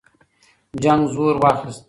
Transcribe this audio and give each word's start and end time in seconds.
جنګ 0.83 1.01
زور 1.13 1.35
واخیست. 1.41 1.79